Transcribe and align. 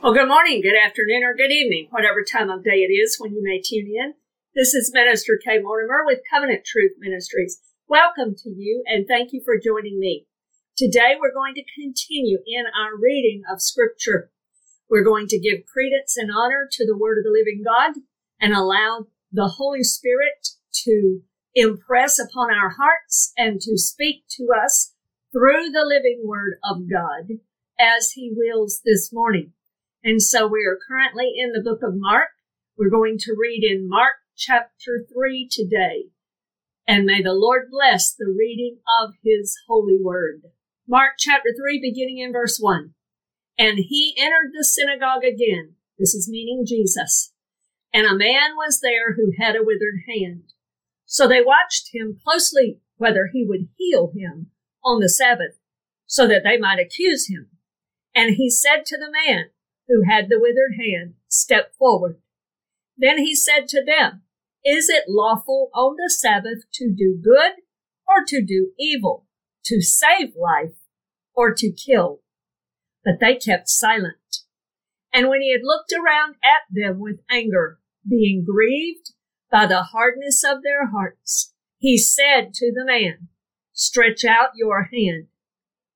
Well, 0.00 0.14
good 0.14 0.28
morning, 0.28 0.62
good 0.62 0.78
afternoon, 0.78 1.24
or 1.24 1.34
good 1.34 1.50
evening, 1.50 1.88
whatever 1.90 2.22
time 2.22 2.50
of 2.50 2.62
day 2.62 2.86
it 2.86 2.92
is 2.92 3.16
when 3.18 3.32
you 3.32 3.42
may 3.42 3.60
tune 3.60 3.88
in. 3.88 4.14
This 4.54 4.72
is 4.72 4.92
Minister 4.94 5.36
Kay 5.44 5.58
Mortimer 5.58 6.04
with 6.06 6.20
Covenant 6.30 6.64
Truth 6.64 6.92
Ministries. 7.00 7.58
Welcome 7.88 8.36
to 8.44 8.48
you 8.48 8.84
and 8.86 9.08
thank 9.08 9.32
you 9.32 9.42
for 9.44 9.58
joining 9.58 9.98
me. 9.98 10.28
Today 10.76 11.16
we're 11.18 11.34
going 11.34 11.56
to 11.56 11.64
continue 11.74 12.38
in 12.46 12.66
our 12.66 12.96
reading 12.96 13.42
of 13.52 13.60
Scripture. 13.60 14.30
We're 14.88 15.02
going 15.02 15.26
to 15.26 15.40
give 15.40 15.66
credence 15.66 16.16
and 16.16 16.30
honor 16.30 16.68
to 16.70 16.86
the 16.86 16.96
Word 16.96 17.18
of 17.18 17.24
the 17.24 17.36
living 17.36 17.64
God 17.66 18.00
and 18.40 18.54
allow 18.54 19.06
the 19.32 19.48
Holy 19.48 19.82
Spirit 19.82 20.46
to 20.84 21.22
impress 21.56 22.20
upon 22.20 22.54
our 22.54 22.70
hearts 22.70 23.32
and 23.36 23.60
to 23.62 23.76
speak 23.76 24.22
to 24.36 24.50
us 24.64 24.94
through 25.32 25.70
the 25.72 25.84
living 25.84 26.22
Word 26.24 26.58
of 26.62 26.88
God 26.88 27.40
as 27.80 28.12
He 28.12 28.32
wills 28.32 28.80
this 28.84 29.12
morning. 29.12 29.54
And 30.04 30.22
so 30.22 30.46
we 30.46 30.64
are 30.64 30.78
currently 30.88 31.32
in 31.36 31.52
the 31.52 31.62
book 31.62 31.80
of 31.82 31.94
Mark. 31.96 32.28
We're 32.76 32.90
going 32.90 33.18
to 33.18 33.36
read 33.36 33.64
in 33.64 33.88
Mark 33.88 34.14
chapter 34.36 35.04
3 35.12 35.48
today. 35.50 36.10
And 36.86 37.04
may 37.04 37.20
the 37.20 37.34
Lord 37.34 37.66
bless 37.70 38.14
the 38.14 38.32
reading 38.36 38.78
of 39.02 39.14
his 39.24 39.56
holy 39.66 39.98
word. 40.00 40.42
Mark 40.86 41.14
chapter 41.18 41.50
3, 41.54 41.80
beginning 41.82 42.18
in 42.18 42.32
verse 42.32 42.58
1. 42.60 42.94
And 43.58 43.78
he 43.78 44.14
entered 44.16 44.52
the 44.52 44.64
synagogue 44.64 45.24
again. 45.24 45.74
This 45.98 46.14
is 46.14 46.30
meaning 46.30 46.64
Jesus. 46.64 47.32
And 47.92 48.06
a 48.06 48.16
man 48.16 48.54
was 48.56 48.80
there 48.80 49.14
who 49.14 49.32
had 49.36 49.56
a 49.56 49.64
withered 49.64 50.00
hand. 50.08 50.44
So 51.04 51.26
they 51.26 51.42
watched 51.42 51.90
him 51.92 52.18
closely 52.24 52.80
whether 52.96 53.30
he 53.32 53.44
would 53.46 53.68
heal 53.76 54.12
him 54.16 54.50
on 54.84 55.00
the 55.00 55.08
Sabbath, 55.08 55.58
so 56.06 56.26
that 56.26 56.42
they 56.44 56.56
might 56.56 56.78
accuse 56.78 57.28
him. 57.28 57.48
And 58.14 58.36
he 58.36 58.48
said 58.48 58.86
to 58.86 58.96
the 58.96 59.10
man 59.10 59.50
who 59.88 60.02
had 60.08 60.28
the 60.28 60.38
withered 60.38 60.74
hand, 60.78 61.14
Step 61.28 61.74
forward. 61.78 62.20
Then 62.96 63.18
he 63.18 63.34
said 63.34 63.68
to 63.68 63.84
them, 63.84 64.22
Is 64.64 64.88
it 64.88 65.04
lawful 65.08 65.70
on 65.74 65.96
the 65.96 66.10
Sabbath 66.10 66.64
to 66.74 66.92
do 66.92 67.20
good 67.22 67.62
or 68.06 68.24
to 68.26 68.44
do 68.44 68.72
evil, 68.78 69.26
to 69.66 69.80
save 69.80 70.34
life 70.36 70.76
or 71.34 71.54
to 71.54 71.72
kill? 71.72 72.22
But 73.04 73.20
they 73.20 73.36
kept 73.36 73.68
silent. 73.68 74.42
And 75.12 75.28
when 75.28 75.40
he 75.40 75.52
had 75.52 75.62
looked 75.62 75.92
around 75.92 76.36
at 76.42 76.62
them 76.70 76.98
with 76.98 77.20
anger, 77.30 77.78
being 78.08 78.44
grieved 78.44 79.12
by 79.50 79.66
the 79.66 79.82
hardness 79.82 80.42
of 80.44 80.62
their 80.62 80.88
hearts, 80.88 81.54
he 81.78 81.96
said 81.96 82.52
to 82.54 82.72
the 82.72 82.84
man, 82.84 83.28
Stretch 83.72 84.24
out 84.24 84.50
your 84.56 84.90
hand. 84.92 85.28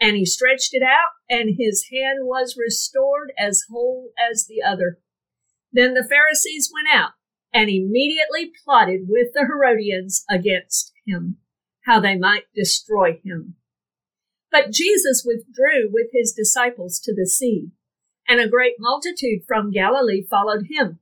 And 0.00 0.16
he 0.16 0.24
stretched 0.24 0.74
it 0.74 0.82
out, 0.82 1.10
and 1.28 1.56
his 1.58 1.88
hand 1.92 2.20
was 2.22 2.56
restored 2.56 3.32
as 3.38 3.64
whole 3.70 4.10
as 4.18 4.46
the 4.46 4.62
other. 4.62 4.98
Then 5.72 5.94
the 5.94 6.06
Pharisees 6.08 6.70
went 6.72 6.88
out 6.94 7.12
and 7.52 7.68
immediately 7.68 8.52
plotted 8.64 9.02
with 9.08 9.28
the 9.34 9.46
Herodians 9.46 10.24
against 10.30 10.92
him, 11.06 11.38
how 11.84 12.00
they 12.00 12.16
might 12.16 12.44
destroy 12.54 13.20
him. 13.24 13.56
But 14.50 14.70
Jesus 14.70 15.24
withdrew 15.26 15.90
with 15.90 16.08
his 16.12 16.32
disciples 16.32 17.00
to 17.00 17.14
the 17.14 17.26
sea, 17.26 17.70
and 18.26 18.40
a 18.40 18.48
great 18.48 18.74
multitude 18.78 19.42
from 19.46 19.72
Galilee 19.72 20.24
followed 20.28 20.66
him, 20.70 21.00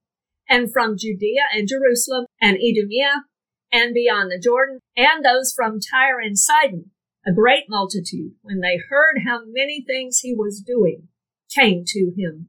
and 0.48 0.72
from 0.72 0.96
Judea 0.96 1.42
and 1.52 1.68
Jerusalem 1.68 2.26
and 2.40 2.56
Idumea 2.56 3.24
and 3.72 3.92
beyond 3.92 4.30
the 4.30 4.38
Jordan, 4.38 4.80
and 4.96 5.24
those 5.24 5.52
from 5.54 5.80
Tyre 5.80 6.20
and 6.20 6.38
Sidon 6.38 6.92
a 7.26 7.32
great 7.32 7.64
multitude, 7.68 8.32
when 8.42 8.60
they 8.60 8.80
heard 8.88 9.22
how 9.26 9.40
many 9.44 9.84
things 9.84 10.20
he 10.20 10.32
was 10.32 10.60
doing, 10.60 11.08
came 11.52 11.82
to 11.86 12.12
him. 12.16 12.48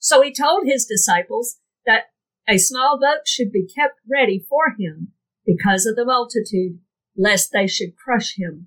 So 0.00 0.22
he 0.22 0.32
told 0.32 0.66
his 0.66 0.86
disciples 0.86 1.58
that 1.86 2.06
a 2.48 2.58
small 2.58 2.98
boat 3.00 3.26
should 3.26 3.52
be 3.52 3.66
kept 3.66 4.00
ready 4.10 4.44
for 4.48 4.74
him 4.78 5.12
because 5.46 5.86
of 5.86 5.96
the 5.96 6.04
multitude, 6.04 6.80
lest 7.16 7.52
they 7.52 7.66
should 7.66 7.96
crush 7.96 8.36
him. 8.36 8.66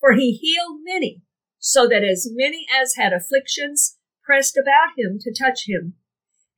For 0.00 0.14
he 0.14 0.32
healed 0.32 0.80
many, 0.82 1.22
so 1.58 1.86
that 1.86 2.02
as 2.02 2.28
many 2.30 2.66
as 2.74 2.94
had 2.94 3.12
afflictions 3.12 3.98
pressed 4.24 4.56
about 4.56 4.96
him 4.96 5.18
to 5.20 5.32
touch 5.32 5.68
him. 5.68 5.94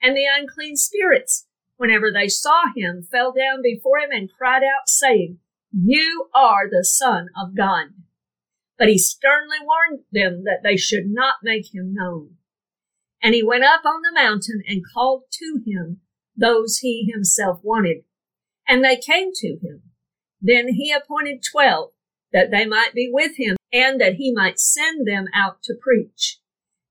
And 0.00 0.16
the 0.16 0.26
unclean 0.32 0.76
spirits, 0.76 1.46
whenever 1.76 2.12
they 2.12 2.28
saw 2.28 2.64
him, 2.76 3.06
fell 3.10 3.32
down 3.32 3.62
before 3.62 3.98
him 3.98 4.10
and 4.12 4.30
cried 4.30 4.62
out, 4.62 4.88
saying, 4.88 5.38
You 5.72 6.28
are 6.34 6.68
the 6.70 6.84
Son 6.84 7.28
of 7.36 7.56
God. 7.56 7.86
But 8.82 8.88
he 8.88 8.98
sternly 8.98 9.58
warned 9.62 10.06
them 10.10 10.42
that 10.42 10.64
they 10.64 10.76
should 10.76 11.06
not 11.06 11.36
make 11.44 11.72
him 11.72 11.94
known. 11.94 12.38
And 13.22 13.32
he 13.32 13.40
went 13.40 13.62
up 13.62 13.82
on 13.84 14.02
the 14.02 14.12
mountain 14.12 14.60
and 14.66 14.82
called 14.92 15.22
to 15.34 15.60
him 15.64 16.00
those 16.36 16.78
he 16.78 17.08
himself 17.08 17.60
wanted. 17.62 17.98
And 18.66 18.82
they 18.82 18.96
came 18.96 19.30
to 19.34 19.48
him. 19.62 19.82
Then 20.40 20.66
he 20.74 20.90
appointed 20.90 21.44
twelve 21.48 21.92
that 22.32 22.50
they 22.50 22.66
might 22.66 22.92
be 22.92 23.08
with 23.08 23.36
him 23.36 23.56
and 23.72 24.00
that 24.00 24.14
he 24.14 24.32
might 24.34 24.58
send 24.58 25.06
them 25.06 25.26
out 25.32 25.62
to 25.62 25.76
preach 25.80 26.40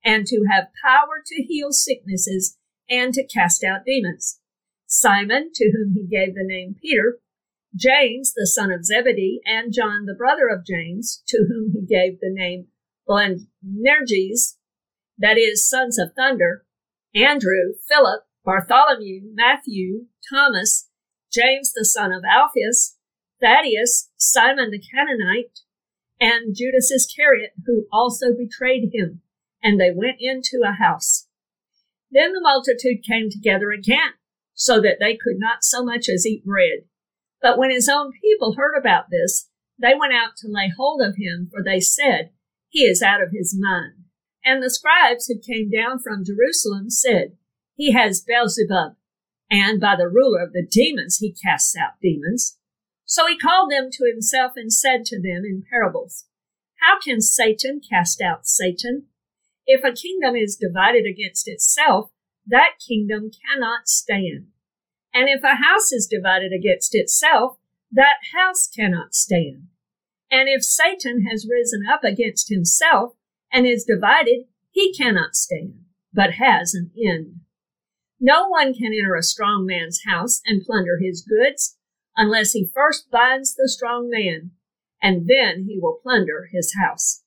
and 0.02 0.26
to 0.28 0.46
have 0.50 0.70
power 0.86 1.22
to 1.26 1.44
heal 1.44 1.74
sicknesses 1.74 2.58
and 2.90 3.14
to 3.16 3.28
cast 3.28 3.66
out 3.66 3.84
demons. 3.86 4.40
Simon, 4.86 5.52
to 5.56 5.74
whom 5.74 5.94
he 5.94 6.08
gave 6.08 6.36
the 6.36 6.46
name 6.46 6.74
Peter, 6.82 7.20
James, 7.76 8.34
the 8.34 8.48
son 8.48 8.72
of 8.72 8.86
Zebedee, 8.86 9.42
and 9.46 9.74
John, 9.74 10.06
the 10.06 10.14
brother 10.14 10.50
of 10.50 10.66
James, 10.66 11.24
to 11.28 11.46
whom 11.48 11.72
he 11.74 11.86
gave 11.86 12.20
the 12.20 12.32
name 12.32 12.68
Boanerges, 13.08 14.58
that 15.18 15.38
is, 15.38 15.68
sons 15.68 15.98
of 15.98 16.14
thunder, 16.16 16.66
Andrew, 17.16 17.74
Philip, 17.88 18.24
Bartholomew, 18.44 19.22
Matthew, 19.34 20.08
Thomas, 20.30 20.90
James, 21.32 21.72
the 21.74 21.86
son 21.86 22.12
of 22.12 22.24
Alphaeus, 22.24 22.98
Thaddeus, 23.42 24.10
Simon 24.18 24.72
the 24.72 24.80
Canaanite, 24.80 25.60
and 26.20 26.56
Judas 26.56 26.92
Iscariot, 26.92 27.52
who 27.66 27.88
also 27.92 28.28
betrayed 28.38 28.92
him. 28.94 29.22
And 29.64 29.80
they 29.80 29.92
went 29.94 30.18
into 30.20 30.62
a 30.66 30.74
house. 30.74 31.28
Then 32.12 32.34
the 32.34 32.42
multitude 32.42 33.04
came 33.04 33.30
together 33.30 33.72
again, 33.72 34.14
so 34.54 34.82
that 34.82 34.98
they 35.00 35.14
could 35.14 35.38
not 35.38 35.64
so 35.64 35.84
much 35.84 36.10
as 36.10 36.26
eat 36.26 36.46
bread. 36.46 36.86
But 37.42 37.58
when 37.58 37.72
his 37.72 37.90
own 37.90 38.12
people 38.22 38.54
heard 38.54 38.78
about 38.78 39.06
this, 39.10 39.50
they 39.80 39.94
went 40.00 40.14
out 40.14 40.36
to 40.38 40.48
lay 40.48 40.72
hold 40.76 41.02
of 41.02 41.16
him, 41.18 41.50
for 41.52 41.64
they 41.64 41.80
said, 41.80 42.32
He 42.70 42.84
is 42.84 43.02
out 43.02 43.22
of 43.22 43.32
his 43.32 43.58
mind. 43.60 44.06
And 44.46 44.62
the 44.62 44.70
scribes 44.70 45.28
who 45.28 45.40
came 45.40 45.70
down 45.70 46.00
from 46.00 46.26
Jerusalem 46.26 46.90
said, 46.90 47.38
He 47.76 47.92
has 47.92 48.22
Beelzebub, 48.22 48.94
and 49.50 49.82
by 49.82 49.96
the 49.96 50.08
ruler 50.08 50.44
of 50.44 50.54
the 50.54 50.66
demons 50.66 51.18
he 51.18 51.34
casts 51.34 51.76
out 51.76 52.00
demons. 52.02 52.58
So 53.06 53.28
he 53.28 53.38
called 53.38 53.72
them 53.72 53.90
to 53.92 54.10
himself 54.10 54.54
and 54.56 54.72
said 54.72 55.04
to 55.06 55.18
them 55.18 55.44
in 55.44 55.64
parables, 55.70 56.26
How 56.80 57.00
can 57.00 57.22
Satan 57.22 57.82
cast 57.88 58.22
out 58.22 58.48
Satan? 58.48 59.08
If 59.66 59.84
a 59.84 59.92
kingdom 59.92 60.36
is 60.36 60.56
divided 60.56 61.06
against 61.06 61.48
itself, 61.48 62.12
that 62.48 62.76
kingdom 62.88 63.30
cannot 63.30 63.88
stand. 63.88 64.48
And 65.14 65.28
if 65.30 65.44
a 65.44 65.62
house 65.62 65.92
is 65.92 66.08
divided 66.10 66.52
against 66.54 66.96
itself, 66.96 67.58
that 67.92 68.18
house 68.34 68.68
cannot 68.68 69.14
stand. 69.14 69.68
And 70.32 70.48
if 70.48 70.64
Satan 70.64 71.26
has 71.30 71.48
risen 71.50 71.84
up 71.92 72.04
against 72.04 72.50
himself 72.50 73.14
and 73.52 73.68
is 73.68 73.84
divided, 73.84 74.46
he 74.72 74.94
cannot 74.94 75.36
stand, 75.36 75.82
but 76.14 76.36
has 76.36 76.74
an 76.74 76.92
end. 76.98 77.42
No 78.20 78.48
one 78.48 78.74
can 78.74 78.94
enter 78.94 79.16
a 79.16 79.24
strong 79.24 79.66
man's 79.66 80.02
house 80.08 80.42
and 80.46 80.64
plunder 80.64 81.00
his 81.02 81.22
goods 81.22 81.78
unless 82.16 82.54
he 82.54 82.70
first 82.74 83.10
binds 83.12 83.56
the 83.56 83.68
strong 83.68 84.10
man, 84.10 84.52
and 85.02 85.28
then 85.28 85.66
he 85.68 85.78
will 85.80 86.00
plunder 86.02 86.50
his 86.52 86.76
house. 86.82 87.24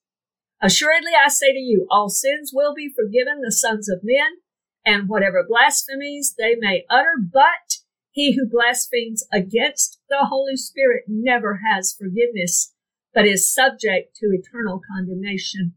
Assuredly, 0.61 1.11
I 1.13 1.27
say 1.27 1.51
to 1.51 1.59
you, 1.59 1.85
all 1.91 2.09
sins 2.09 2.51
will 2.53 2.73
be 2.73 2.93
forgiven 2.95 3.41
the 3.41 3.51
sons 3.51 3.89
of 3.89 3.99
men, 4.03 4.37
and 4.85 5.09
whatever 5.09 5.45
blasphemies 5.47 6.35
they 6.37 6.55
may 6.55 6.85
utter, 6.89 7.15
but 7.31 7.74
he 8.15 8.33
who 8.33 8.47
blasphemes 8.49 9.27
against 9.29 9.99
the 10.07 10.27
Holy 10.29 10.55
Spirit 10.55 11.03
never 11.09 11.59
has 11.69 11.93
forgiveness, 11.93 12.73
but 13.13 13.27
is 13.27 13.53
subject 13.53 14.15
to 14.15 14.27
eternal 14.27 14.79
condemnation, 14.89 15.73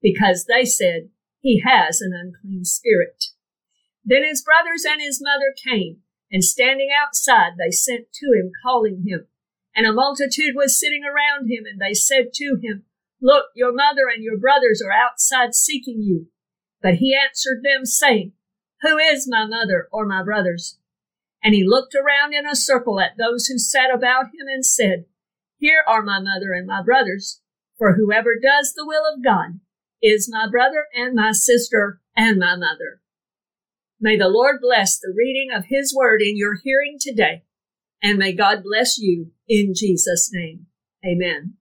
because 0.00 0.46
they 0.46 0.64
said, 0.64 1.10
He 1.40 1.62
has 1.62 2.00
an 2.00 2.14
unclean 2.14 2.64
spirit. 2.64 3.24
Then 4.02 4.24
his 4.24 4.42
brothers 4.42 4.86
and 4.88 5.02
his 5.02 5.20
mother 5.22 5.52
came, 5.62 5.98
and 6.32 6.42
standing 6.42 6.88
outside, 6.90 7.52
they 7.58 7.70
sent 7.70 8.12
to 8.14 8.32
him, 8.32 8.50
calling 8.64 9.04
him. 9.06 9.26
And 9.76 9.86
a 9.86 9.92
multitude 9.92 10.54
was 10.54 10.80
sitting 10.80 11.02
around 11.04 11.50
him, 11.50 11.64
and 11.70 11.78
they 11.78 11.92
said 11.92 12.32
to 12.36 12.58
him, 12.62 12.84
Look, 13.20 13.48
your 13.54 13.74
mother 13.74 14.08
and 14.10 14.24
your 14.24 14.38
brothers 14.38 14.80
are 14.82 14.90
outside 14.90 15.54
seeking 15.54 16.00
you. 16.00 16.28
But 16.80 16.94
he 16.94 17.14
answered 17.14 17.62
them, 17.62 17.84
saying, 17.84 18.32
who 18.84 18.98
is 18.98 19.26
my 19.26 19.46
mother 19.46 19.88
or 19.92 20.04
my 20.04 20.22
brothers? 20.22 20.78
And 21.44 21.54
he 21.54 21.62
looked 21.62 21.94
around 21.94 22.32
in 22.32 22.46
a 22.46 22.56
circle 22.56 22.98
at 22.98 23.18
those 23.18 23.46
who 23.46 23.58
sat 23.58 23.94
about 23.94 24.26
him 24.28 24.48
and 24.48 24.64
said, 24.64 25.04
Here 25.58 25.82
are 25.86 26.02
my 26.02 26.18
mother 26.18 26.54
and 26.54 26.66
my 26.66 26.82
brothers. 26.82 27.42
For 27.76 27.94
whoever 27.94 28.30
does 28.42 28.72
the 28.72 28.86
will 28.86 29.02
of 29.14 29.22
God 29.22 29.60
is 30.02 30.28
my 30.30 30.48
brother 30.50 30.86
and 30.94 31.14
my 31.14 31.32
sister 31.32 32.00
and 32.16 32.38
my 32.38 32.56
mother. 32.56 33.02
May 34.00 34.16
the 34.16 34.28
Lord 34.28 34.56
bless 34.62 34.98
the 34.98 35.12
reading 35.14 35.48
of 35.54 35.66
his 35.66 35.94
word 35.94 36.22
in 36.22 36.38
your 36.38 36.54
hearing 36.54 36.96
today. 36.98 37.42
And 38.02 38.18
may 38.18 38.32
God 38.32 38.62
bless 38.62 38.98
you 38.98 39.32
in 39.46 39.74
Jesus' 39.74 40.30
name. 40.32 40.66
Amen. 41.04 41.52